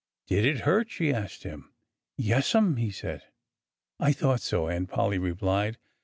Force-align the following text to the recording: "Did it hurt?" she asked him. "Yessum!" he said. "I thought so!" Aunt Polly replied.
"Did 0.25 0.47
it 0.47 0.61
hurt?" 0.61 0.89
she 0.89 1.13
asked 1.13 1.43
him. 1.43 1.71
"Yessum!" 2.17 2.77
he 2.77 2.89
said. 2.89 3.21
"I 3.99 4.13
thought 4.13 4.41
so!" 4.41 4.67
Aunt 4.67 4.89
Polly 4.89 5.19
replied. 5.19 5.77